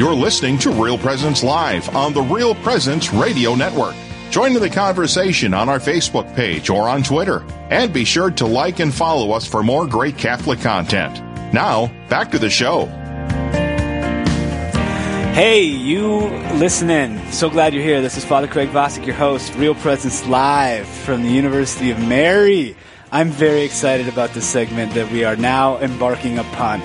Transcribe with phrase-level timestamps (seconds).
[0.00, 3.94] You're listening to Real Presence Live on the Real Presence Radio Network.
[4.30, 7.44] Join in the conversation on our Facebook page or on Twitter.
[7.68, 11.22] And be sure to like and follow us for more great Catholic content.
[11.52, 12.86] Now, back to the show.
[15.34, 17.20] Hey, you listening.
[17.30, 18.00] So glad you're here.
[18.00, 22.74] This is Father Craig Vasek, your host, Real Presence Live from the University of Mary.
[23.12, 26.80] I'm very excited about this segment that we are now embarking upon.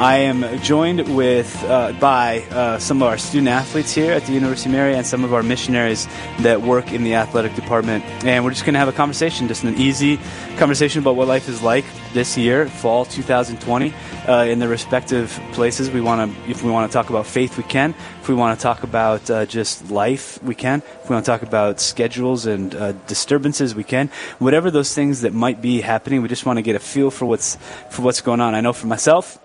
[0.00, 4.32] I am joined with uh, by uh, some of our student athletes here at the
[4.32, 6.06] University of Mary and some of our missionaries
[6.38, 9.64] that work in the athletic department, and we're just going to have a conversation, just
[9.64, 10.20] an easy
[10.56, 13.92] conversation about what life is like this year, fall 2020,
[14.28, 15.90] uh, in the respective places.
[15.90, 17.92] We want to, if we want to talk about faith, we can.
[18.20, 20.80] If we want to talk about uh, just life, we can.
[21.02, 24.10] If we want to talk about schedules and uh, disturbances, we can.
[24.38, 27.26] Whatever those things that might be happening, we just want to get a feel for
[27.26, 27.56] what's
[27.90, 28.54] for what's going on.
[28.54, 29.40] I know for myself.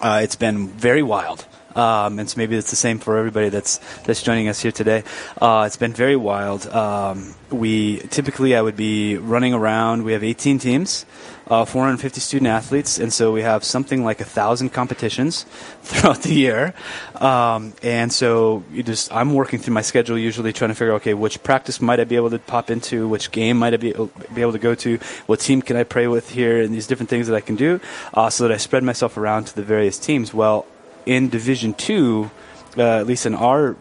[0.00, 1.46] Uh, it's been very wild.
[1.74, 5.02] Um, and so maybe it's the same for everybody that's that's joining us here today.
[5.40, 6.66] Uh, it's been very wild.
[6.68, 10.04] Um, we typically I would be running around.
[10.04, 11.04] We have 18 teams,
[11.48, 15.42] uh, 450 student athletes, and so we have something like a thousand competitions
[15.82, 16.74] throughout the year.
[17.16, 21.14] Um, and so just I'm working through my schedule usually trying to figure out okay
[21.14, 24.40] which practice might I be able to pop into, which game might I be be
[24.40, 27.26] able to go to, what team can I pray with here, and these different things
[27.28, 27.80] that I can do,
[28.14, 30.32] uh, so that I spread myself around to the various teams.
[30.32, 30.66] Well
[31.06, 32.30] in Division Two,
[32.78, 33.76] uh, at least in our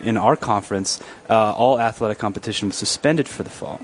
[0.00, 3.80] in our conference, uh, all athletic competition was suspended for the fall.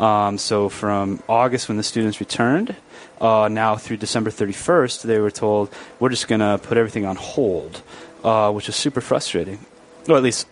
[0.00, 2.76] Um, so from August when the students returned,
[3.20, 7.16] uh, now through December 31st, they were told we're just going to put everything on
[7.16, 7.82] hold,
[8.22, 9.58] uh, which is super frustrating.
[10.08, 10.46] Or at least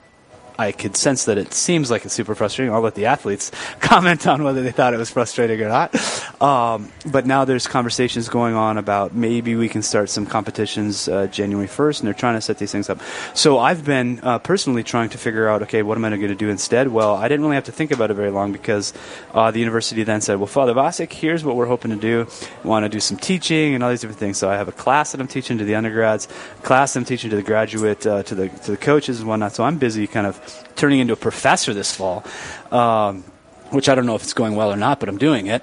[0.58, 2.72] I could sense that it seems like it's super frustrating.
[2.72, 5.94] I'll let the athletes comment on whether they thought it was frustrating or not.
[6.42, 11.26] Um, but now there's conversations going on about maybe we can start some competitions uh,
[11.26, 13.00] January 1st, and they're trying to set these things up.
[13.34, 16.34] So I've been uh, personally trying to figure out, okay, what am I going to
[16.34, 16.88] do instead?
[16.88, 18.92] Well, I didn't really have to think about it very long because
[19.34, 22.26] uh, the university then said, well, Father Vasek, here's what we're hoping to do.
[22.62, 24.38] We want to do some teaching and all these different things.
[24.38, 26.28] So I have a class that I'm teaching to the undergrads,
[26.62, 29.54] class I'm teaching to the graduate, uh, to the to the coaches and whatnot.
[29.54, 30.36] So I'm busy kind of
[30.76, 32.24] turning into a professor this fall,
[32.70, 33.22] um,
[33.70, 35.62] which I don't know if it's going well or not, but I'm doing it.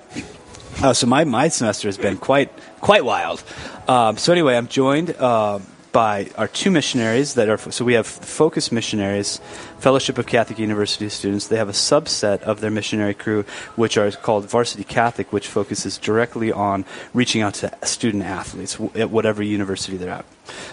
[0.81, 2.51] Uh, so my, my semester has been quite
[2.81, 3.43] quite wild.
[3.87, 5.59] Um, so anyway, I'm joined uh,
[5.93, 9.39] by our two missionaries that are so we have Focus Missionaries,
[9.79, 11.47] Fellowship of Catholic University students.
[11.47, 13.45] They have a subset of their missionary crew,
[13.77, 16.83] which are called Varsity Catholic, which focuses directly on
[17.13, 20.25] reaching out to student athletes at whatever university they're at.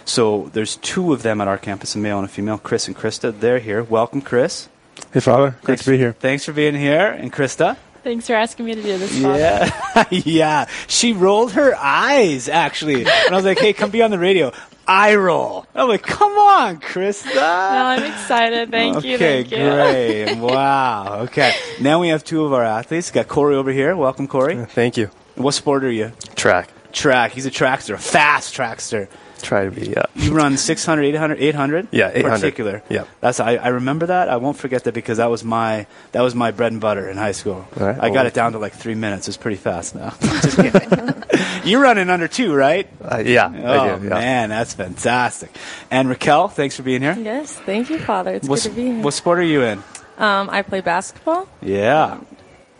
[0.05, 2.97] So there's two of them at our campus, a male and a female, Chris and
[2.97, 3.39] Krista.
[3.39, 3.85] They're here.
[3.85, 4.69] Welcome, Chris.
[5.13, 5.51] Hey, Father.
[5.51, 6.13] Great Thanks- to be here.
[6.19, 7.77] Thanks for being here, and Krista.
[8.03, 9.21] Thanks for asking me to do this.
[9.23, 9.39] Father.
[9.39, 10.67] Yeah, yeah.
[10.89, 14.53] She rolled her eyes actually, and I was like, "Hey, come be on the radio."
[14.87, 15.67] I roll.
[15.75, 18.71] I'm like, "Come on, Krista." No, I'm excited.
[18.71, 19.15] Thank you.
[19.17, 19.59] Okay, Thank you.
[19.59, 20.35] great.
[20.53, 21.21] wow.
[21.23, 21.53] Okay.
[21.81, 23.11] Now we have two of our athletes.
[23.11, 23.95] Got Corey over here.
[23.95, 24.65] Welcome, Corey.
[24.67, 25.11] Thank you.
[25.37, 26.13] What sport are you?
[26.35, 26.71] Track.
[26.93, 27.33] Track.
[27.33, 29.09] He's a trackster, a fast trackster.
[29.43, 30.05] Try to be, yeah.
[30.15, 31.89] You run 600, 800, 800?
[31.91, 32.35] Yeah, 800.
[32.37, 32.83] Particular.
[32.89, 33.05] Yeah.
[33.21, 34.29] That's I, I remember that.
[34.29, 37.17] I won't forget that because that was my that was my bread and butter in
[37.17, 37.67] high school.
[37.79, 39.29] All right, I got it down to like three minutes.
[39.29, 40.11] It's pretty fast now.
[40.21, 41.23] Just kidding.
[41.65, 42.89] You're running under two, right?
[43.03, 44.05] Uh, yeah, Oh I do.
[44.05, 44.15] Yeah.
[44.15, 45.51] man, that's fantastic.
[45.91, 47.17] And Raquel, thanks for being here.
[47.19, 48.35] Yes, thank you, Father.
[48.35, 49.03] It's What, good to be here.
[49.03, 49.79] what sport are you in?
[50.19, 51.49] Um, I play basketball.
[51.63, 52.21] Yeah.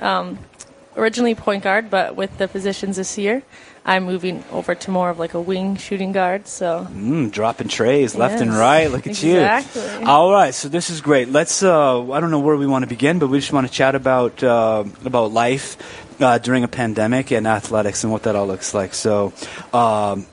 [0.01, 0.39] Um,
[0.97, 3.43] Originally point guard, but with the positions this year,
[3.85, 6.47] I'm moving over to more of like a wing shooting guard.
[6.47, 8.91] So Mm, dropping trays left and right.
[8.91, 9.83] Look at exactly.
[10.01, 10.07] you.
[10.07, 11.29] All right, so this is great.
[11.31, 11.63] Let's.
[11.63, 13.95] Uh, I don't know where we want to begin, but we just want to chat
[13.95, 15.77] about uh, about life
[16.21, 18.93] uh, during a pandemic and athletics and what that all looks like.
[18.95, 19.33] So,
[19.73, 20.27] um,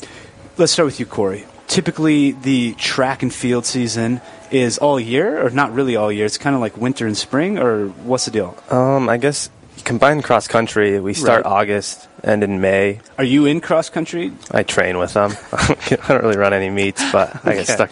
[0.58, 1.46] let's start with you, Corey.
[1.68, 4.22] Typically, the track and field season
[4.52, 6.26] is all year, or not really all year.
[6.26, 8.58] It's kind of like winter and spring, or what's the deal?
[8.70, 9.50] Um, I guess
[9.84, 11.52] combined cross country, we start Right.
[11.52, 13.00] August, end in May.
[13.18, 14.32] Are you in cross country?
[14.52, 15.32] I train with them.
[15.54, 15.76] I
[16.08, 17.56] don't really run any meets, but I Okay.
[17.58, 17.92] get stuck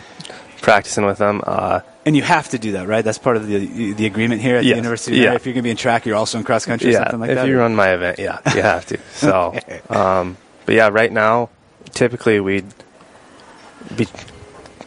[0.61, 1.41] practicing with them.
[1.45, 3.03] Uh, And you have to do that, right?
[3.05, 4.73] That's part of the the agreement here at Yes.
[4.73, 5.17] the university.
[5.17, 5.27] Yeah.
[5.29, 5.35] right?
[5.35, 7.19] If you're going to be in track, you're also in cross country or yeah, something
[7.19, 7.47] like if that.
[7.47, 8.97] you run my event, yeah, you have to.
[9.13, 9.53] So,
[9.89, 11.49] um, but yeah, right now,
[11.93, 12.65] typically we'd
[13.95, 14.07] be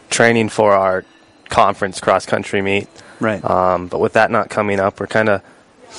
[0.09, 1.05] training for our
[1.49, 2.87] conference cross country meet.
[3.19, 3.43] right.
[3.43, 5.41] Um, but with that not coming up, we're kind of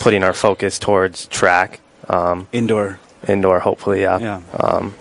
[0.00, 2.99] putting our focus towards track, um, Indoor.
[3.28, 4.19] Indoor, hopefully, yeah.
[4.19, 4.40] Yeah.
[4.58, 4.94] Um,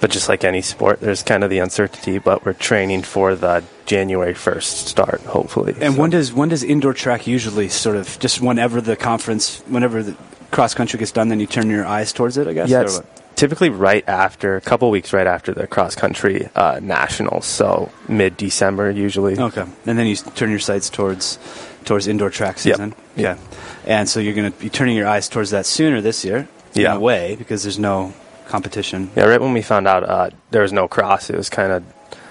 [0.00, 3.64] but just like any sport, there's kind of the uncertainty, but we're training for the
[3.86, 5.74] January 1st start, hopefully.
[5.80, 9.60] And So- when does when does indoor track usually sort of just whenever the conference,
[9.66, 10.14] whenever the
[10.52, 12.46] cross country gets done, then you turn your eyes towards it?
[12.46, 12.68] I guess.
[12.68, 12.86] Yeah,
[13.34, 18.36] typically right after, a couple weeks right after the cross country uh, nationals, so mid
[18.36, 19.36] December usually.
[19.38, 21.38] Okay, and then you turn your sights towards
[21.84, 22.76] towards indoor track Yep.
[22.76, 22.94] season.
[23.16, 23.36] Yeah,
[23.84, 26.46] and so you're going to be turning your eyes towards that sooner this year.
[26.74, 26.92] Yeah.
[26.92, 28.12] in a way because there's no
[28.46, 29.10] competition.
[29.16, 31.82] Yeah, right when we found out uh, there was no cross, it was kind of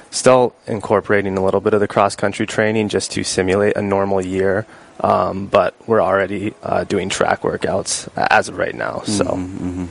[0.10, 4.24] still incorporating a little bit of the cross country training just to simulate a normal
[4.26, 4.66] year.
[5.00, 9.02] Um, but we're already uh, doing track workouts as of right now.
[9.02, 9.86] So Mm-hmm.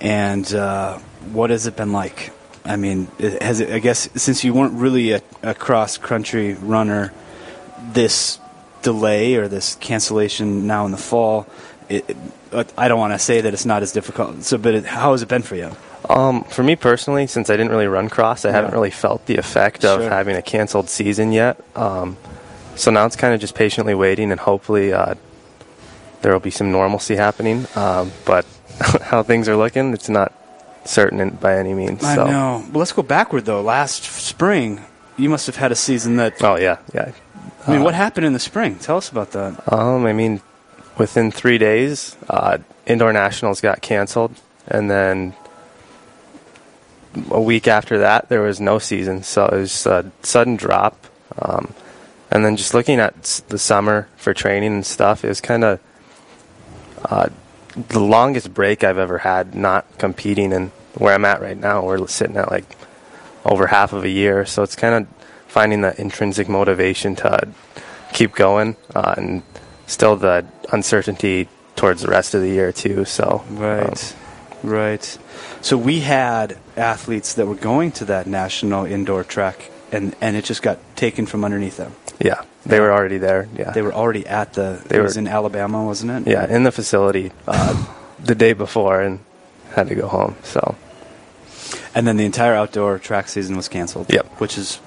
[0.00, 0.98] And uh,
[1.32, 2.32] what has it been like?
[2.64, 3.06] I mean,
[3.40, 3.70] has it?
[3.70, 7.12] I guess since you weren't really a, a cross country runner,
[7.92, 8.38] this
[8.82, 11.46] delay or this cancellation now in the fall,
[11.88, 12.16] it-
[12.76, 14.42] I don't want to say that it's not as difficult.
[14.42, 15.70] So, but it, how has it been for you?
[16.08, 19.36] Um, for me personally, since I didn't really run cross, I haven't really felt the
[19.36, 20.10] effect of Sure.
[20.10, 21.62] having a canceled season yet.
[21.76, 22.16] Um,
[22.74, 25.14] so now it's kind of just patiently waiting, and hopefully uh,
[26.22, 27.66] there will be some normalcy happening.
[27.76, 28.44] Um, but
[29.02, 30.32] how things are looking, it's not
[30.84, 32.02] certain by any means.
[32.02, 32.26] I so.
[32.26, 32.64] know.
[32.72, 33.62] Well, let's go backward though.
[33.62, 34.80] Last spring,
[35.16, 36.42] you must have had a season that.
[36.42, 37.12] Oh yeah, yeah.
[37.66, 38.76] I mean, what happened in the spring?
[38.76, 39.72] Tell us about that.
[39.72, 40.40] Um, I mean,
[40.98, 44.34] within three days, uh, indoor nationals got canceled,
[44.66, 45.34] and then
[47.30, 49.22] a week after that, there was no season.
[49.22, 51.06] So it was a sudden drop.
[51.38, 51.74] Um,
[52.30, 55.80] and then just looking at the summer for training and stuff, it was kind of
[57.04, 57.28] uh,
[57.88, 60.52] the longest break I've ever had not competing.
[60.52, 62.76] And where I'm at right now, we're sitting at like
[63.44, 64.46] over half of a year.
[64.46, 67.48] So it's kind of finding that intrinsic motivation to
[68.14, 69.42] keep going, uh, and
[69.92, 73.04] still the uncertainty towards the rest of the year too.
[73.04, 74.14] So Right,
[74.62, 75.18] um, right.
[75.60, 80.44] So we had athletes that were going to that national indoor track, and, and it
[80.44, 81.92] just got taken from underneath them.
[82.18, 83.48] yeah, they were already there.
[83.56, 84.82] Yeah, They were already at the.
[84.86, 86.30] They it was in Alabama, wasn't it?
[86.30, 87.74] yeah in the facility uh,
[88.24, 89.18] the day before and
[89.74, 90.36] had to go home.
[90.42, 90.74] So
[91.94, 94.06] And then the entire outdoor track season was canceled.
[94.12, 94.26] Yep.
[94.40, 94.80] Which is,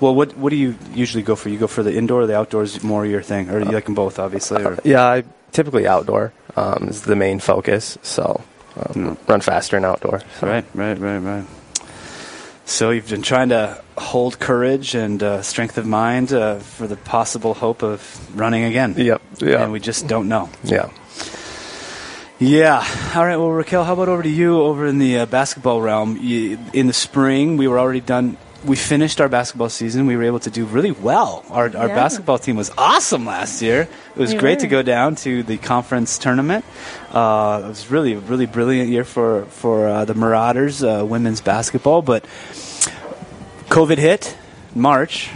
[0.00, 1.48] well, what what do you usually go for?
[1.48, 3.94] You go for the indoor, or the outdoors, more your thing, or you like them
[3.94, 4.62] both, obviously.
[4.64, 7.98] Or yeah, I typically outdoor um, is the main focus.
[8.02, 8.40] So
[8.76, 9.28] um, Mm.
[9.28, 10.20] run faster in outdoor.
[10.40, 10.46] So.
[10.46, 11.44] right, right, right, right.
[12.66, 16.96] So you've been trying to hold courage and uh, strength of mind uh, for the
[16.96, 18.00] possible hope of
[18.36, 18.94] running again.
[18.98, 19.22] Yep.
[19.38, 19.62] Yeah.
[19.62, 20.50] And we just don't know.
[20.64, 20.90] yeah.
[22.38, 22.84] Yeah.
[23.14, 23.36] All right.
[23.36, 26.18] Well, Raquel, how about over to you over in the uh, basketball realm?
[26.20, 28.36] You, in the spring, we were already done.
[28.66, 30.06] We finished our basketball season.
[30.06, 31.44] We were able to do really well.
[31.50, 31.94] Our, our Yeah.
[31.94, 33.82] basketball team was awesome last year.
[34.16, 36.64] It was great to go down to the conference tournament.
[37.12, 42.02] Uh, it was really, really brilliant year for for uh, the Marauders uh, women's basketball.
[42.02, 42.24] But
[43.68, 44.36] COVID hit
[44.74, 45.30] March,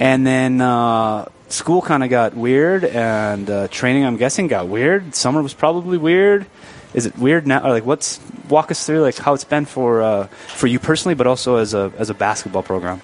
[0.00, 5.14] and then uh, school kind of got weird, and uh, training, I'm guessing, got weird.
[5.14, 6.46] Summer was probably weird.
[6.94, 7.62] Is it weird now?
[7.64, 11.14] Or like, what's walk us through like how it's been for uh, for you personally,
[11.14, 13.00] but also as a as a basketball program.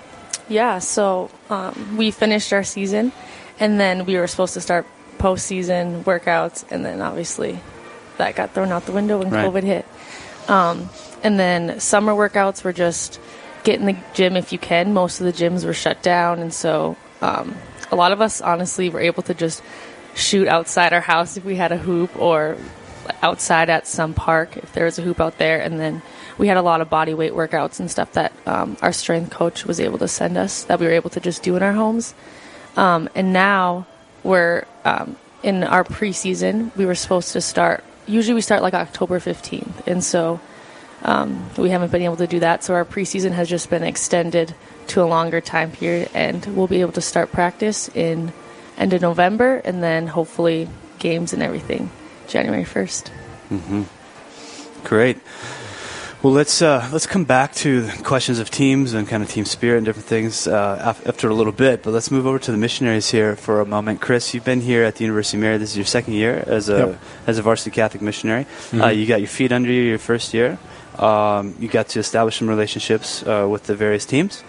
[0.49, 3.13] Yeah, so um, we finished our season,
[3.61, 4.87] and then we were supposed to start
[5.19, 7.59] postseason workouts, and then obviously
[8.19, 9.47] that got thrown out the window when Right.
[9.47, 9.87] COVID hit.
[10.49, 10.91] Um,
[11.23, 13.21] and then summer workouts were just
[13.65, 14.93] get in the gym if you can.
[14.93, 17.55] Most of the gyms were shut down, and so um,
[17.91, 19.63] a lot of us honestly were able to just
[20.15, 22.57] shoot outside our house if we had a hoop or
[23.23, 25.61] outside at some park if there was a hoop out there.
[25.61, 26.03] And then
[26.39, 29.65] we had a lot of body weight workouts and stuff that um, our strength coach
[29.65, 32.15] was able to send us that we were able to just do in our homes.
[32.77, 33.87] Um, and now
[34.23, 39.19] we're um, in our preseason we were supposed to start usually we start like october
[39.19, 40.41] 15th and so
[41.03, 42.63] um, we haven't been able to do that.
[42.63, 44.55] So our preseason has just been extended
[44.89, 48.33] to a longer time period and we'll be able to start practice in
[48.77, 51.91] end of november and then hopefully games and everything
[52.33, 53.05] january 1st
[53.53, 53.83] Mm-hmm.
[54.85, 55.19] Great.
[56.23, 59.79] Well, let's uh, let's come back to questions of teams and kind of team spirit
[59.79, 61.83] and different things uh, after a little bit.
[61.83, 64.01] But let's move over to the missionaries here for a moment.
[64.01, 65.59] Chris, you've been here at the University of Mary.
[65.59, 66.99] This is your second year as a Yep.
[67.27, 68.47] as a varsity Catholic missionary.
[68.73, 70.59] Uh, you got your feet under you your first year.
[70.99, 74.43] Um, you got to establish some relationships uh, with the various teams.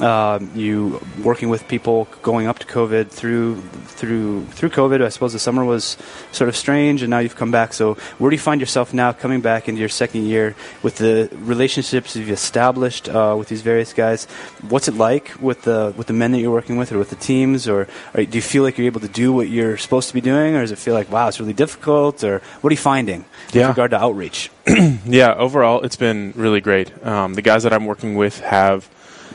[0.00, 5.04] Um, you working with people going up to COVID through through through COVID.
[5.04, 5.98] I suppose the summer was
[6.32, 7.74] sort of strange, and now you've come back.
[7.74, 11.28] So where do you find yourself now, coming back into your second year with the
[11.34, 14.24] relationships you've established uh, with these various guys?
[14.68, 17.16] What's it like with the with the men that you're working with, or with the
[17.16, 20.14] teams, or, or do you feel like you're able to do what you're supposed to
[20.14, 22.78] be doing, or does it feel like wow, it's really difficult, or what are you
[22.78, 24.50] finding with regard to outreach?
[25.04, 26.90] yeah, overall, it's been really great.
[27.06, 28.88] Um, the guys that I'm working with have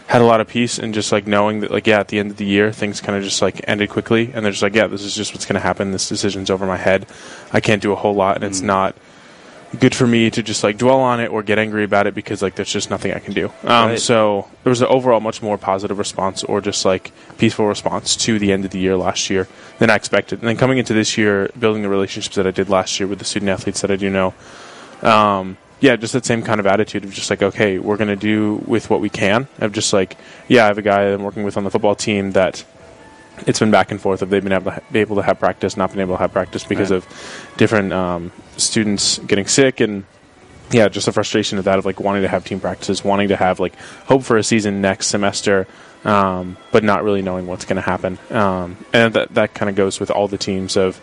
[0.07, 2.31] had a lot of peace and just like knowing that, like, yeah, at the end
[2.31, 4.87] of the year, things kind of just like ended quickly, and they're just like, yeah,
[4.87, 5.91] this is just what's going to happen.
[5.91, 7.07] This decision's over my head.
[7.51, 8.95] I can't do a whole lot, and it's not
[9.79, 12.41] good for me to just like dwell on it or get angry about it because
[12.41, 13.47] like there's just nothing I can do.
[13.63, 13.99] Um, Right.
[13.99, 18.39] So there was an overall much more positive response or just like peaceful response to
[18.39, 19.47] the end of the year last year
[19.79, 20.39] than I expected.
[20.39, 23.19] And then coming into this year, building the relationships that I did last year with
[23.19, 24.33] the student athletes that I do know.
[25.01, 28.15] Um, yeah, just that same kind of attitude of just like, okay, we're going to
[28.15, 29.47] do with what we can.
[29.59, 30.17] Of just like,
[30.47, 32.63] yeah, I have a guy I'm working with on the football team that
[33.45, 35.75] it's been back and forth of they've been able to, ha- able to have practice,
[35.75, 36.97] not been able to have practice because Right.
[36.97, 40.05] of different um, students getting sick and
[40.71, 43.35] yeah, just the frustration of that of like wanting to have team practices, wanting to
[43.35, 43.75] have like
[44.07, 45.67] hope for a season next semester,
[46.05, 48.17] um, but not really knowing what's going to happen.
[48.31, 50.99] Um, and that that kind of goes with all the teams of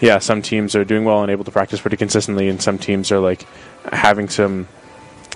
[0.00, 3.10] yeah, some teams are doing well and able to practice pretty consistently, and some teams
[3.12, 3.46] are like
[3.92, 4.68] having some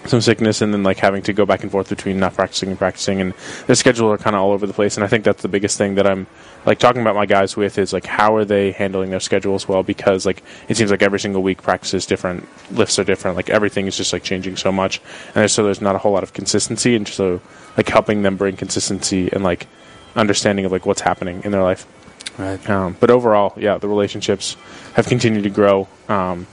[0.07, 2.79] some sickness and then like having to go back and forth between not practicing and
[2.79, 3.35] practicing and
[3.67, 5.77] their schedule are kind of all over the place and i think that's the biggest
[5.77, 6.27] thing that i'm
[6.65, 9.83] like talking about my guys with is like how are they handling their schedules well
[9.83, 13.51] because like it seems like every single week practice is different lifts are different like
[13.51, 15.03] everything is just like changing so much
[15.35, 17.41] and so there's not a whole lot of consistency and so
[17.77, 19.67] like helping them bring consistency and like
[20.17, 21.87] understanding of like what's happening in their life
[22.39, 22.71] Right.
[22.71, 24.57] um, but overall, yeah, the relationships
[24.95, 25.89] have continued to grow.
[26.09, 26.47] Um,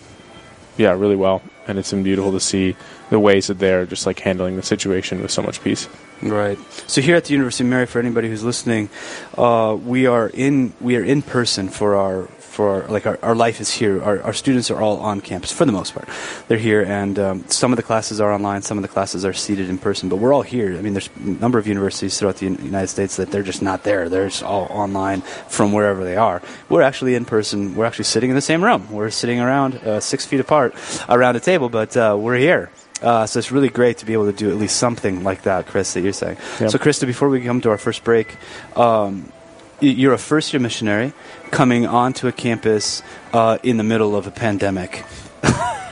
[0.78, 2.76] yeah, really well, and it's been beautiful to see
[3.10, 5.88] the ways that they're just like handling the situation with so much peace.
[6.22, 6.58] Right.
[6.88, 8.90] So here at the University of Mary, for anybody who's listening,
[9.38, 13.36] uh, we are in we are in person for our for our, like our, our
[13.36, 14.02] life is here.
[14.02, 16.10] Our, our students are all on campus for the most part.
[16.48, 19.34] They're here, and um, some of the classes are online, some of the classes are
[19.34, 20.10] seated in person.
[20.10, 20.76] But we're all here.
[20.76, 23.84] I mean, there's a number of universities throughout the United States that they're just not
[23.84, 24.10] there.
[24.10, 26.42] They're just all online from wherever they are.
[26.68, 27.76] We're actually in person.
[27.76, 28.92] We're actually sitting in the same room.
[28.92, 30.74] We're sitting around uh, six feet apart
[31.08, 32.72] around a table, but uh, we're here.
[33.04, 35.68] Uh, so it's really great to be able to do at least something like that,
[35.68, 36.38] Chris, that you're saying.
[36.60, 36.72] Yep.
[36.72, 38.36] So, Krista, before we come to our first break,
[38.76, 39.32] um,
[39.80, 41.14] you're a first year missionary
[41.52, 43.02] coming onto a campus
[43.34, 45.04] uh, in the middle of a pandemic.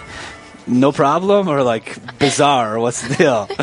[0.67, 2.75] no problem, or like bizarre?
[2.75, 3.48] or What's the deal?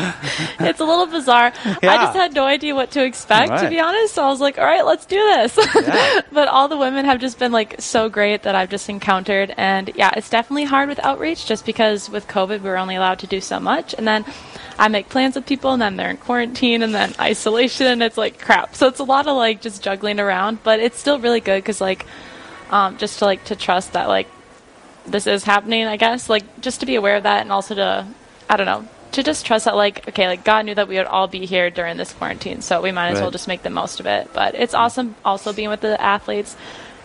[0.59, 1.51] it's a little bizarre.
[1.65, 3.61] I just had no idea what to expect, Right.
[3.63, 4.13] to be honest.
[4.15, 5.57] So I was like, all right, let's do this.
[5.75, 6.21] Yeah.
[6.31, 9.53] but all the women have just been like so great that I've just encountered.
[9.57, 13.19] And yeah, it's definitely hard with outreach just because with COVID, we were only allowed
[13.19, 13.93] to do so much.
[13.93, 14.25] And then
[14.79, 18.17] I make plans with people and then they're in quarantine and then isolation and it's
[18.17, 18.75] like crap.
[18.75, 21.79] So it's a lot of like just juggling around, but it's still really good because
[21.81, 22.05] like,
[22.71, 24.27] um, just to like to trust that like
[25.05, 26.29] this is happening, I guess.
[26.29, 28.07] Like just to be aware of that and also to
[28.49, 31.07] I don't know, to just trust that like okay, like God knew that we would
[31.07, 33.99] all be here during this quarantine, so we might as well just make the most
[33.99, 34.29] of it.
[34.33, 36.55] But it's awesome also being with the athletes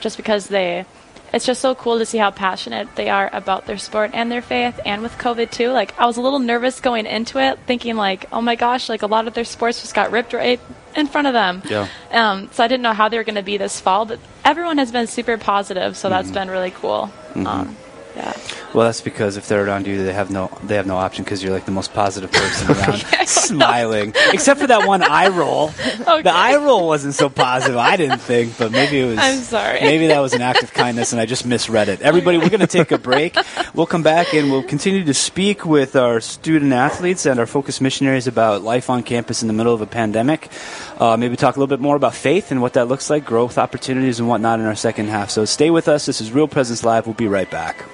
[0.01, 0.85] just because they
[1.33, 4.41] it's just so cool to see how passionate they are about their sport and their
[4.41, 5.71] faith and with COVID too.
[5.71, 9.03] Like I was a little nervous going into it, thinking like, oh my gosh, like
[9.03, 10.61] a lot of their sports just got ripped right
[10.97, 11.63] in front of them.
[11.69, 11.89] Yeah.
[12.11, 14.79] Um, so I didn't know how they were going to be this fall, but everyone
[14.79, 17.13] has been super positive, so that's been really cool.
[17.35, 17.77] Um,
[18.19, 18.37] yeah.
[18.75, 21.41] Well, that's because if they're around you, they have no they have no option because
[21.43, 22.99] you're like the most positive person around,
[23.29, 24.13] smiling.
[24.33, 25.71] Except for that one eye roll.
[26.01, 26.23] Okay.
[26.23, 27.77] The eye roll wasn't so positive.
[27.77, 29.19] I didn't think, but maybe it was.
[29.21, 29.81] I'm sorry.
[29.81, 32.01] Maybe that was an act of kindness, and I just misread it.
[32.03, 33.37] Everybody, we're going to take a break.
[33.73, 37.81] We'll come back and we'll continue to speak with our student athletes and our focus
[37.81, 40.51] missionaries about life on campus in the middle of a pandemic.
[40.99, 43.59] Uh, maybe talk a little bit more about faith and what that looks like, growth
[43.59, 45.31] opportunities, and whatnot in our second half.
[45.31, 46.07] So stay with us.
[46.07, 47.07] This is Real Presence Live.
[47.07, 47.85] We'll be right back.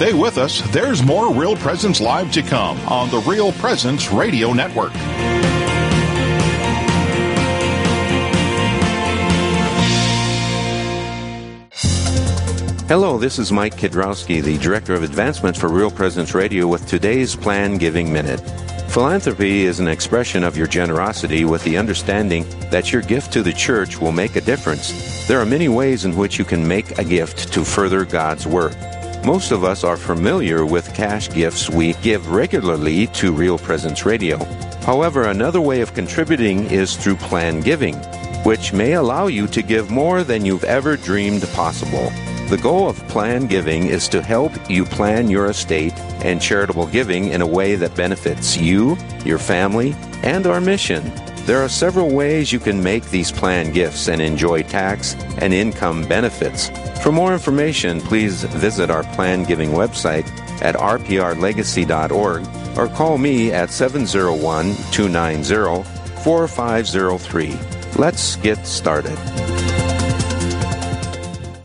[0.00, 0.62] Stay with us.
[0.70, 4.92] There's more Real Presence Live to come on the Real Presence Radio Network.
[12.88, 17.36] Hello, this is Mike Kidrowski, the Director of Advancement for Real Presence Radio with today's
[17.36, 18.40] Plan Giving Minute.
[18.90, 23.52] Philanthropy is an expression of your generosity with the understanding that your gift to the
[23.52, 25.28] church will make a difference.
[25.28, 28.72] There are many ways in which you can make a gift to further God's work.
[29.24, 34.42] Most of us are familiar with cash gifts we give regularly to Real Presence Radio.
[34.86, 37.96] However, another way of contributing is through plan giving,
[38.44, 42.10] which may allow you to give more than you've ever dreamed possible.
[42.48, 47.28] The goal of plan giving is to help you plan your estate and charitable giving
[47.28, 48.96] in a way that benefits you,
[49.26, 51.12] your family, and our mission.
[51.44, 56.08] There are several ways you can make these plan gifts and enjoy tax and income
[56.08, 56.70] benefits.
[57.02, 60.28] For more information, please visit our plan giving website
[60.60, 65.82] at rprlegacy.org or call me at 701 290
[66.22, 67.58] 4503.
[67.96, 69.16] Let's get started.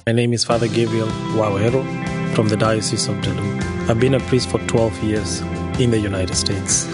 [0.08, 1.84] My name is Father Gabriel Wawero
[2.34, 3.89] from the Diocese of Duluth.
[3.89, 5.42] I've been a priest for 12 years
[5.80, 6.88] in the United States.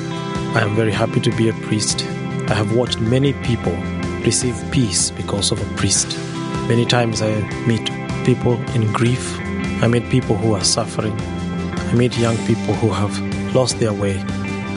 [0.55, 2.03] I am very happy to be a priest.
[2.50, 3.75] I have watched many people
[4.25, 6.17] receive peace because of a priest.
[6.67, 9.37] Many times I meet people in grief.
[9.81, 11.19] I meet people who are suffering.
[11.19, 13.15] I meet young people who have
[13.55, 14.17] lost their way.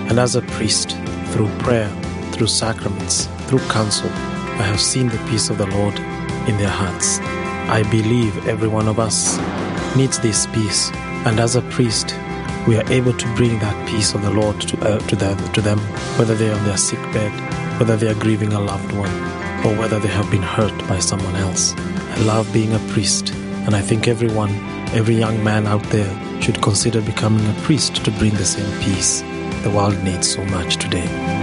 [0.09, 0.97] And as a priest,
[1.33, 1.89] through prayer,
[2.33, 5.99] through sacraments, through counsel, I have seen the peace of the Lord
[6.49, 7.19] in their hearts.
[7.69, 9.39] I believe every one of us
[9.97, 10.91] needs this peace.
[11.27, 12.15] And as a priest,
[12.67, 15.17] we are able to bring that peace of the Lord to, uh, to,
[15.53, 15.79] to them,
[16.19, 17.33] whether they are on their sick bed,
[17.79, 19.11] whether they are grieving a loved one,
[19.65, 21.75] or whether they have been hurt by someone else.
[21.77, 23.31] I love being a priest,
[23.67, 24.51] and I think everyone,
[24.93, 29.23] every young man out there, should consider becoming a priest to bring the same peace
[29.65, 31.34] the world needs so much today.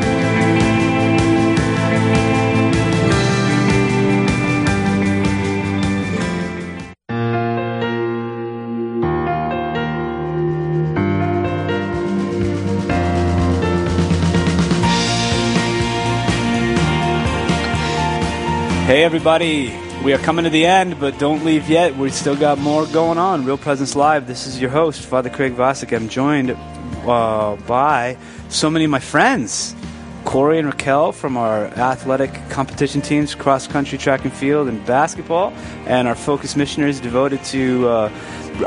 [19.01, 19.75] Hey, everybody.
[20.03, 21.98] We are coming to the end, but don't leave yet.
[21.98, 23.46] We still got more going on.
[23.46, 24.27] Real Presence Live.
[24.27, 25.91] This is your host, Father Craig Vasek.
[25.91, 28.15] I'm joined uh, by
[28.50, 29.75] so many of my friends.
[30.24, 35.51] Corey and Raquel from our athletic competition teams, cross country, track and field, and basketball,
[35.88, 38.12] and our focus missionaries devoted to uh,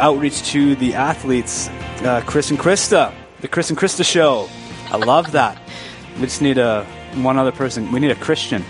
[0.00, 1.68] outreach to the athletes,
[2.02, 4.48] uh, Chris and Krista, the Chris and Krista show.
[4.86, 5.62] I love that.
[6.16, 6.84] We just need a
[7.18, 7.92] one other person.
[7.92, 8.64] We need a Christian.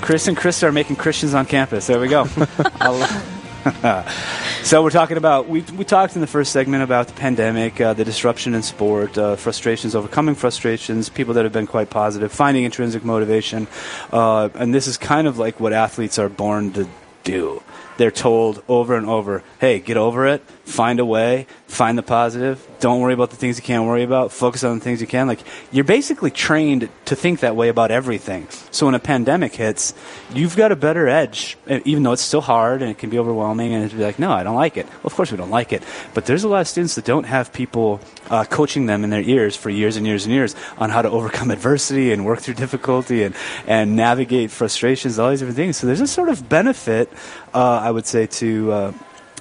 [0.00, 1.86] Chris and Krista are making Christians on campus.
[1.86, 2.24] There we go.
[4.62, 7.92] so we're talking about we we talked in the first segment about the pandemic, uh,
[7.92, 12.64] the disruption in sport, uh, frustrations, overcoming frustrations, people that have been quite positive, finding
[12.64, 13.68] intrinsic motivation,
[14.12, 16.88] uh, and this is kind of like what athletes are born to
[17.22, 17.62] do.
[17.98, 20.42] They're told over and over, "Hey, get over it.
[20.70, 21.48] Find a way.
[21.66, 22.64] Find the positive.
[22.78, 24.30] Don't worry about the things you can't worry about.
[24.30, 25.40] Focus on the things you can." Like
[25.72, 28.46] you're basically trained to think that way about everything.
[28.70, 29.94] So when a pandemic hits,
[30.32, 33.74] you've got a better edge, even though it's still hard and it can be overwhelming.
[33.74, 35.82] And be like, "No, I don't like it." Well, of course we don't like it,
[36.14, 38.00] but there's a lot of students that don't have people
[38.30, 41.10] uh, coaching them in their ears for years and years and years on how to
[41.10, 43.34] overcome adversity and work through difficulty and
[43.66, 45.78] and navigate frustrations, all these different things.
[45.78, 47.12] So there's a sort of benefit,
[47.52, 48.92] uh, I would say, to uh,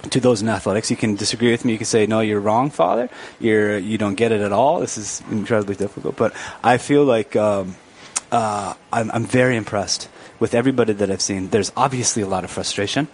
[0.09, 0.89] to those in athletics.
[0.89, 1.73] You can disagree with me.
[1.73, 3.09] You can say, "No, you're wrong, Father.
[3.39, 4.79] You're you don't get it at all.
[4.79, 6.33] This is incredibly difficult." But
[6.63, 7.75] I feel like um,
[8.31, 11.49] uh, I'm, I'm very impressed with everybody that I've seen.
[11.49, 13.07] There's obviously a lot of frustration,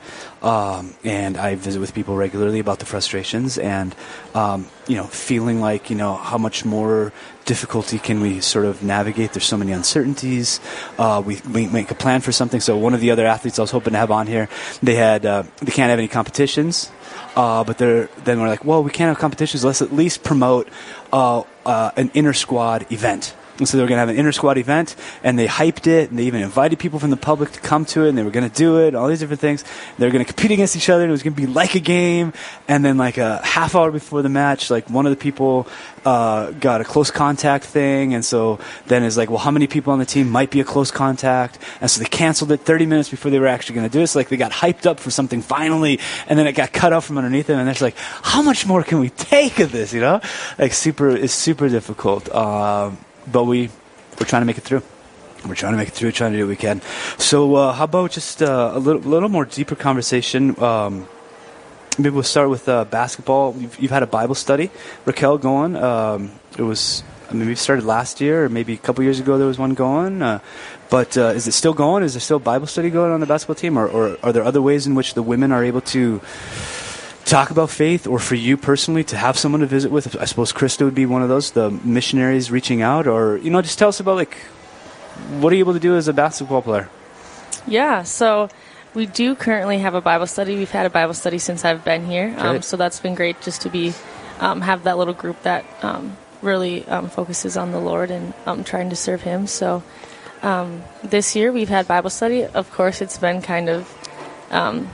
[0.43, 3.95] um, and I visit with people regularly about the frustrations, and
[4.33, 7.11] um, you know, feeling like you know how much more
[7.45, 9.33] difficulty can we sort of navigate.
[9.33, 10.59] There's so many uncertainties.
[10.97, 12.59] Uh, we, we make a plan for something.
[12.59, 14.49] So one of the other athletes I was hoping to have on here,
[14.83, 16.91] they had uh, they can't have any competitions.
[17.35, 19.65] Uh, but they're, then we're like, well, we can't have competitions.
[19.65, 20.69] Let's at least promote
[21.11, 23.35] uh, uh, an inner squad event.
[23.57, 26.09] And so they were going to have an inter squad event, and they hyped it,
[26.09, 28.31] and they even invited people from the public to come to it, and they were
[28.31, 29.63] going to do it, all these different things.
[29.97, 31.75] They were going to compete against each other, and it was going to be like
[31.75, 32.33] a game.
[32.67, 35.67] And then, like a half hour before the match, like one of the people
[36.05, 39.93] uh, got a close contact thing, and so then it's like, well, how many people
[39.93, 41.57] on the team might be a close contact?
[41.81, 44.07] And so they canceled it 30 minutes before they were actually going to do it.
[44.07, 47.05] So like they got hyped up for something finally, and then it got cut off
[47.05, 49.93] from underneath them, and it's like, how much more can we take of this?
[49.93, 50.21] You know,
[50.59, 52.33] like super, it's super difficult.
[52.33, 52.97] Um,
[53.31, 53.69] but we
[54.19, 54.81] we're trying to make it through.
[55.45, 56.81] We're trying to make it through, trying to do what we can.
[57.17, 60.59] So, uh, how about just uh, a little, little more deeper conversation?
[60.61, 61.07] Um,
[61.99, 63.55] maybe we'll start with uh, basketball.
[63.55, 64.71] You've, you've had a Bible study,
[65.05, 65.75] Raquel, going.
[65.75, 69.37] Um, it was, I mean, we started last year, or maybe a couple years ago.
[69.37, 70.23] There was one going.
[70.23, 70.39] Uh,
[70.89, 72.03] but uh, is it still going?
[72.03, 74.61] Is there still Bible study going on the basketball team, or, or are there other
[74.61, 76.21] ways in which the women are able to?
[77.25, 80.53] Talk about faith or for you personally to have someone to visit with i suppose
[80.53, 83.89] krista would be one of those the missionaries reaching out or you know just tell
[83.89, 84.37] us about like
[85.39, 86.87] what are you able to do as a basketball player
[87.67, 88.49] Yeah, so
[88.93, 90.55] we do currently have a Bible study.
[90.55, 93.61] We've had a Bible study since I've been here, um, so that's been great just
[93.63, 93.93] to be
[94.39, 98.63] um, have that little group that um, really um, focuses on the Lord and um,
[98.63, 99.47] trying to serve Him.
[99.47, 99.81] So
[100.43, 102.45] um, this year we've had Bible study.
[102.45, 103.89] Of course, it's been kind of
[104.51, 104.87] um,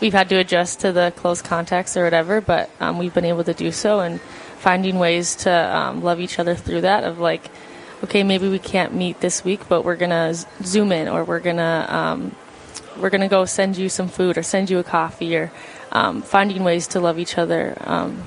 [0.00, 3.44] we've had to adjust to the close contacts or whatever, but um, we've been able
[3.44, 4.20] to do so and
[4.58, 7.04] finding ways to um, love each other through that.
[7.04, 7.50] Of like,
[8.04, 11.86] okay, maybe we can't meet this week, but we're gonna zoom in, or we're gonna
[11.88, 12.36] um,
[12.98, 15.52] we're gonna go send you some food, or send you a coffee, or
[15.92, 18.22] um, finding ways to love each other um,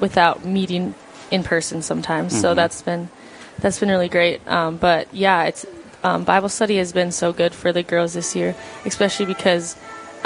[0.00, 0.94] without meeting
[1.30, 2.38] in person sometimes.
[2.38, 3.08] So that's been
[3.58, 4.46] that's been really great.
[4.46, 5.66] Um, but yeah, it's
[6.02, 9.76] um, Bible study has been so good for the girls this year, especially because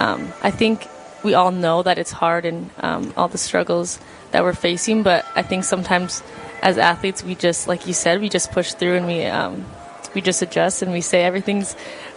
[0.00, 0.88] um, I think
[1.22, 4.00] we all know that it's hard and um, all the struggles
[4.32, 5.02] that we're facing.
[5.02, 6.22] But I think sometimes
[6.62, 9.66] as athletes, we just, like you said, we just push through and we um,
[10.14, 11.76] we just adjust and we say everything's.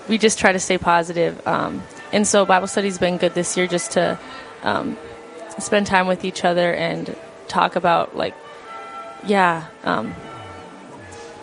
[0.09, 1.45] We just try to stay positive.
[1.47, 4.19] Um, and so Bible study's been good this year just to
[4.63, 4.97] um,
[5.59, 7.15] spend time with each other and
[7.47, 8.33] talk about like,
[9.25, 10.13] yeah, um,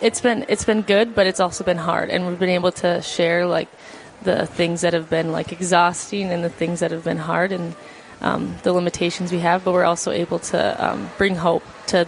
[0.01, 3.01] it's been it's been good, but it's also been hard, and we've been able to
[3.01, 3.67] share like
[4.23, 7.75] the things that have been like exhausting and the things that have been hard and
[8.21, 12.05] um, the limitations we have, but we're also able to um, bring hope to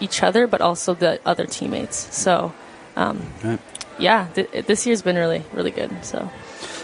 [0.00, 2.14] each other, but also the other teammates.
[2.14, 2.52] So,
[2.96, 3.58] um, Right.
[3.98, 5.90] yeah, th- this year's been really really good.
[6.04, 6.30] So.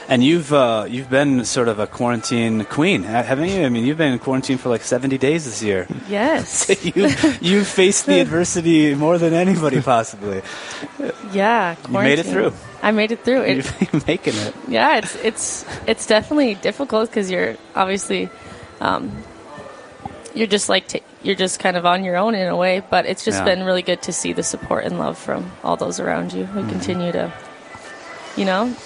[0.09, 3.65] And you've uh, you've been sort of a quarantine queen, haven't you?
[3.65, 5.87] I mean, you've been in quarantine for like seventy days this year.
[6.09, 6.69] Yes.
[6.85, 7.09] you
[7.41, 10.43] you faced the adversity more than anybody possibly.
[11.33, 12.53] Yeah, You made it through.
[12.83, 13.43] I made it through.
[13.43, 14.55] It, You're making it.
[14.69, 18.29] yeah, it's it's it's definitely difficult because you're obviously
[18.83, 19.11] um,
[20.35, 22.83] you're just like t- you're just kind of on your own in a way.
[22.91, 23.45] But it's just Yeah.
[23.57, 26.61] been really good to see the support and love from all those around you who
[26.61, 26.69] Mm-hmm.
[26.71, 27.33] continue to,
[28.37, 28.77] you know,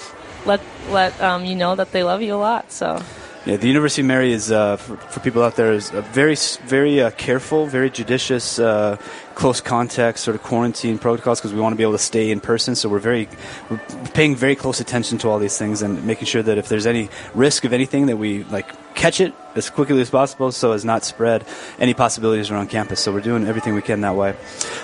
[0.47, 2.71] let let um, you know that they love you a lot.
[2.73, 3.03] So
[3.47, 6.37] Yeah, the University of Mary is uh, for, for people out there is a very
[6.67, 8.97] very uh, careful, very judicious, uh,
[9.35, 12.41] close contact sort of quarantine protocols because we want to be able to stay in
[12.41, 12.75] person.
[12.75, 13.29] So we're very
[13.71, 13.81] we're
[14.13, 17.09] paying very close attention to all these things and making sure that if there's any
[17.35, 21.05] risk of anything that we like catch it as quickly as possible so as not
[21.05, 21.45] spread
[21.79, 23.01] any possibilities around campus.
[23.01, 24.31] So we're doing everything we can that way.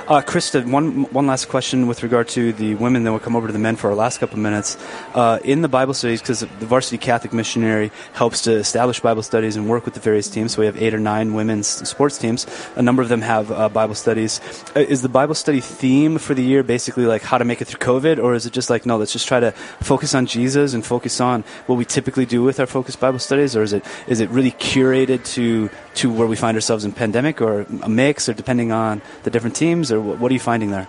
[0.09, 3.47] Uh, Krista, one one last question with regard to the women, then we'll come over
[3.47, 4.77] to the men for our last couple of minutes.
[5.15, 9.57] Uh, in the Bible studies, because the Varsity Catholic Missionary helps to establish Bible studies
[9.57, 10.53] and work with the various teams.
[10.53, 12.47] So we have eight or nine women's sports teams.
[12.77, 14.41] A number of them have uh, Bible studies.
[14.77, 17.67] Uh, is the Bible study theme for the year basically like how to make it
[17.67, 20.75] through COVID, or is it just like no, let's just try to focus on Jesus
[20.75, 23.85] and focus on what we typically do with our focused Bible studies, or is it
[24.07, 28.29] is it really curated to to where we find ourselves in pandemic, or a mix,
[28.29, 30.89] or depending on the different teams, or what, are you finding there?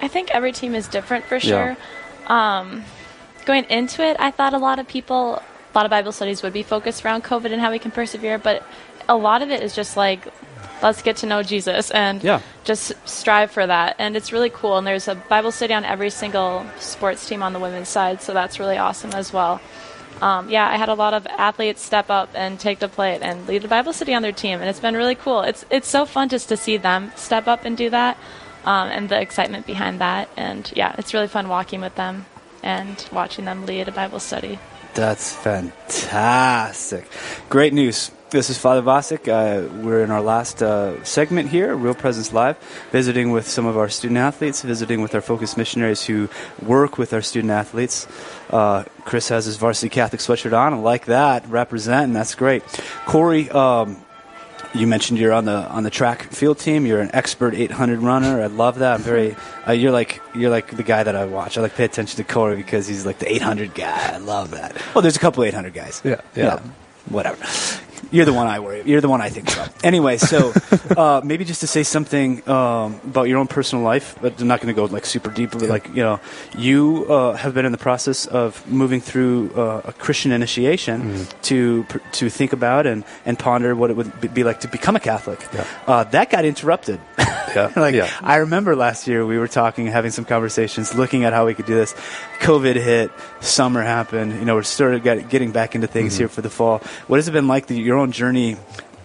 [0.00, 1.40] I think every team is different for Yeah.
[1.40, 1.76] sure.
[2.28, 2.84] Um,
[3.44, 6.52] going into it, I thought a lot of people, a lot of Bible studies would
[6.52, 8.62] be focused around COVID and how we can persevere, but
[9.08, 10.26] a lot of it is just like,
[10.82, 12.40] let's get to know Jesus and Yeah.
[12.64, 13.96] just strive for that.
[13.98, 14.76] And it's really cool.
[14.78, 18.32] And there's a Bible study on every single sports team on the women's side, so
[18.34, 19.60] that's really awesome as well.
[20.22, 23.46] Um, yeah, I had a lot of athletes step up and take the plate and
[23.46, 25.42] lead a Bible study on their team, and it's been really cool.
[25.42, 28.16] It's it's so fun just to see them step up and do that,
[28.64, 30.28] um, and the excitement behind that.
[30.36, 32.24] And yeah, it's really fun walking with them
[32.62, 34.58] and watching them lead a Bible study.
[34.94, 37.06] That's fantastic.
[37.50, 38.10] Great news.
[38.28, 39.28] This is Father Vasek.
[39.28, 42.58] Uh, we're in our last uh, segment here, Real Presence Live,
[42.90, 46.28] visiting with some of our student athletes, visiting with our focus missionaries who
[46.60, 48.08] work with our student athletes.
[48.50, 50.74] Uh, Chris has his varsity Catholic sweatshirt on.
[50.74, 51.46] I like that.
[51.46, 52.14] Representing.
[52.14, 52.64] That's great.
[53.06, 54.04] Corey, um,
[54.74, 56.84] you mentioned you're on the on the track field team.
[56.84, 58.42] You're an expert 800 runner.
[58.42, 58.94] I love that.
[58.94, 59.36] I'm very.
[59.68, 61.58] Uh, you're like you're like the guy that I watch.
[61.58, 64.14] I like pay attention to Corey because he's like the 800 guy.
[64.14, 64.74] I love that.
[64.96, 66.02] Well, there's a couple 800 guys.
[66.04, 66.60] Yeah, yeah.
[67.08, 67.46] whatever.
[68.10, 68.82] You're the one I worry.
[68.84, 69.70] You're the one I think about.
[69.84, 70.52] Anyway, so
[70.96, 74.60] uh, maybe just to say something um, about your own personal life, but I'm not
[74.60, 75.66] going to go like super deeply.
[75.68, 76.20] Like you know,
[76.56, 81.84] you uh, have been in the process of moving through uh, a Christian initiation to
[81.88, 85.00] pr- to think about and, and ponder what it would be- like to become a
[85.00, 85.40] Catholic.
[85.52, 85.66] Yeah.
[85.86, 87.00] Uh, that got interrupted.
[87.18, 88.10] Yeah, like yeah.
[88.22, 91.66] I remember last year we were talking, having some conversations, looking at how we could
[91.66, 91.94] do this.
[92.40, 94.32] COVID hit, summer happened.
[94.34, 96.18] You know, we're started get, getting back into things Mm-hmm.
[96.22, 96.78] here for the fall.
[97.08, 97.66] What has it been like?
[97.66, 98.56] The, your own journey.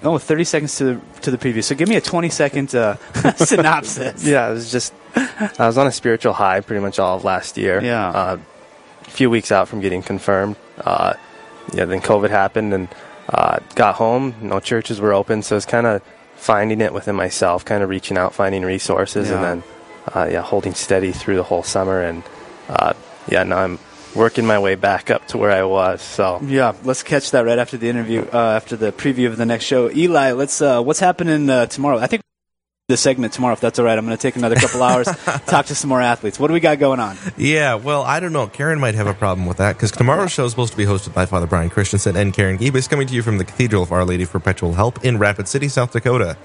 [0.04, 1.64] Oh, 30 seconds to the to the preview.
[1.64, 2.96] So give me a 20 second uh,
[3.36, 4.26] synopsis.
[4.26, 7.56] Yeah, it was just I was on a spiritual high pretty much all of last
[7.58, 7.82] year.
[7.82, 8.10] Yeah.
[8.10, 8.38] Uh,
[9.06, 10.56] a few weeks out from getting confirmed.
[10.80, 11.14] Uh,
[11.74, 12.88] yeah, then COVID happened and
[13.30, 14.34] uh, got home.
[14.42, 16.02] No churches were open, so it's kind of
[16.36, 19.36] finding it within myself, kind of reaching out, finding resources, Yeah.
[19.36, 19.64] and then
[20.16, 22.02] uh, yeah, holding steady through the whole summer.
[22.02, 22.24] And
[22.70, 22.94] uh,
[23.28, 23.78] yeah, now I'm
[24.16, 26.02] working my way back up to where I was.
[26.02, 29.46] So Yeah, let's catch that right after the interview, uh, after the preview of the
[29.46, 29.90] next show.
[29.92, 30.62] Eli, let's.
[30.62, 31.98] Uh, what's happening uh, tomorrow?
[31.98, 32.22] I think
[32.92, 33.98] the segment tomorrow, if that's all right.
[33.98, 35.08] I'm going to take another couple hours,
[35.48, 36.40] talk to some more athletes.
[36.40, 37.18] What do we got going on?
[37.38, 38.48] Yeah, well, I don't know.
[38.48, 41.14] Karen might have a problem with that because tomorrow's show is supposed to be hosted
[41.14, 44.06] by Father Brian Christensen and Karen Giebes, coming to you from the Cathedral of Our
[44.06, 46.38] Lady of Perpetual Help in Rapid City, South Dakota.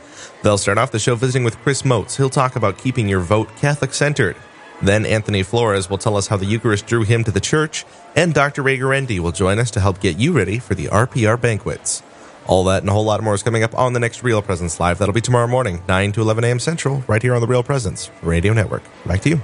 [0.42, 2.16] They'll start off the show visiting with Chris Motes.
[2.16, 4.36] He'll talk about keeping your vote Catholic centered.
[4.82, 7.84] Then Anthony Flores will tell us how the Eucharist drew him to the church,
[8.14, 8.62] and Dr.
[8.62, 12.02] Ray Guarendi will join us to help get you ready for the RPR banquets.
[12.46, 14.78] All that and a whole lot more is coming up on the next Real Presence
[14.78, 14.98] Live.
[14.98, 16.58] That'll be tomorrow morning, 9 to 11 a.m.
[16.58, 18.82] Central, right here on the Real Presence Radio Network.
[19.04, 19.40] Back to you.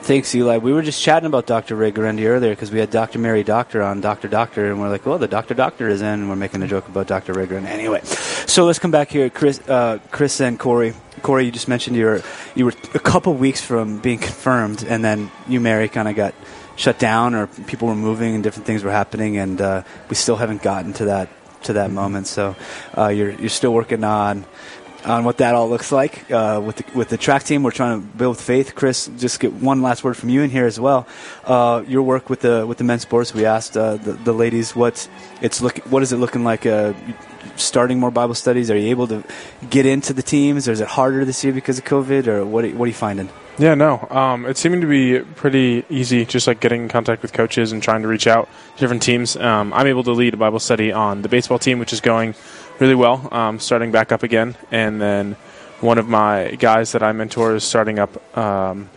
[0.00, 0.56] Thanks, Eli.
[0.56, 1.76] We were just chatting about Dr.
[1.76, 3.18] Ray Guarendi earlier because we had Dr.
[3.18, 4.28] Mary Doctor on Dr.
[4.28, 5.54] Doctor, and we're like, well, the Dr.
[5.54, 7.34] Doctor is in, and we're making a joke about Dr.
[7.34, 7.66] Ray Guarendi.
[7.66, 10.94] Anyway, so let's come back here, Chris, uh, Chris and Corey.
[11.20, 12.22] Corey, you just mentioned you were
[12.54, 16.34] you were a couple weeks from being confirmed, and then you, Mary, kind of got
[16.76, 20.36] shut down or people were moving and different things were happening, and uh, we still
[20.36, 21.28] haven't gotten to that
[21.64, 22.26] to that moment.
[22.26, 22.56] So
[22.96, 24.44] uh, you're you're still working on
[25.08, 27.62] on what that all looks like uh, with the, with the track team.
[27.62, 28.74] We're trying to build faith.
[28.74, 31.06] Chris, just get one last word from you in here as well.
[31.44, 33.34] Uh, your work with the with the men's sports.
[33.34, 35.08] We asked uh, the, the ladies what
[35.40, 36.66] it's look what is it looking like.
[36.66, 36.92] Uh,
[37.56, 38.70] starting more Bible studies.
[38.70, 39.24] Are you able to
[39.68, 42.64] get into the teams, or is it harder this year because of COVID, or what?
[42.64, 43.28] Are, what are you finding?
[43.58, 44.06] Yeah, no.
[44.10, 47.82] Um, it's seeming to be pretty easy, just like getting in contact with coaches and
[47.82, 49.36] trying to reach out to different teams.
[49.36, 52.36] Um, I'm able to lead a Bible study on the baseball team, which is going
[52.78, 54.56] really well, um, starting back up again.
[54.70, 55.36] And then
[55.80, 58.90] one of my guys that I mentor is starting up um,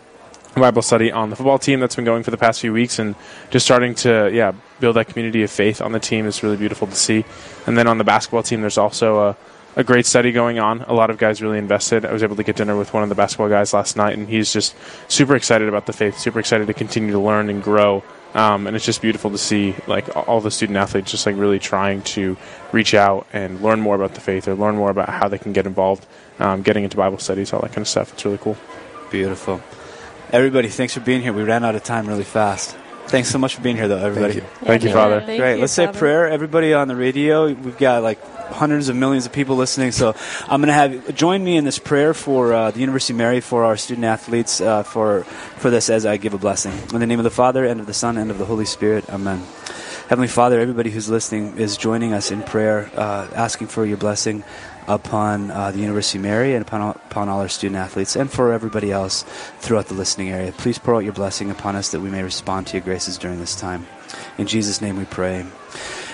[0.55, 3.15] Bible study on the football team that's been going for the past few weeks, and
[3.51, 6.87] just starting to yeah build that community of faith on the team is really beautiful
[6.87, 7.23] to see.
[7.65, 9.37] And then on the basketball team, there's also a
[9.75, 10.81] a great study going on.
[10.81, 12.05] A lot of guys really invested.
[12.05, 14.27] I was able to get dinner with one of the basketball guys last night, and
[14.27, 14.75] he's just
[15.07, 18.03] super excited about the faith, super excited to continue to learn and grow.
[18.33, 21.59] Um, and it's just beautiful to see like all the student athletes just like really
[21.59, 22.37] trying to
[22.71, 25.51] reach out and learn more about the faith or learn more about how they can
[25.51, 26.05] get involved,
[26.39, 28.13] um, getting into Bible studies, all that kind of stuff.
[28.13, 28.57] It's really cool.
[29.09, 29.61] Beautiful.
[30.31, 31.33] Everybody, thanks for being here.
[31.33, 32.77] We ran out of time really fast.
[33.07, 34.33] Thanks so much for being here, though, everybody.
[34.39, 35.21] Thank you, Thank you Father.
[35.21, 35.55] Thank Great.
[35.55, 36.29] you, Let's say prayer.
[36.29, 39.91] Everybody on the radio, we've got like hundreds of millions of people listening.
[39.91, 43.17] So I'm going to have join me in this prayer for uh, the University of
[43.17, 46.99] Mary for our student athletes uh, for for this as I give a blessing in
[46.99, 49.09] the name of the Father and of the Son and of the Holy Spirit.
[49.09, 49.43] Amen.
[50.07, 54.43] Heavenly Father, everybody who's listening is joining us in prayer, uh, asking for your blessing
[54.95, 58.31] upon uh, the University of Mary and upon all, upon all our student athletes and
[58.31, 59.23] for everybody else
[59.59, 60.51] throughout the listening area.
[60.51, 63.39] Please pour out your blessing upon us that we may respond to your graces during
[63.39, 63.85] this time.
[64.37, 65.45] In Jesus' name we pray.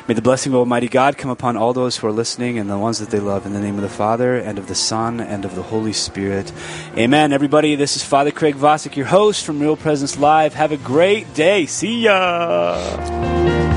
[0.08, 2.78] May the blessing of Almighty God come upon all those who are listening and the
[2.78, 5.44] ones that they love in the name of the Father and of the Son and
[5.44, 6.54] of the Holy Spirit.
[6.96, 7.34] Amen.
[7.34, 10.54] Everybody, this is Father Craig Vasek, your host from Real Presence Live.
[10.54, 11.66] Have a great day.
[11.66, 13.77] See ya.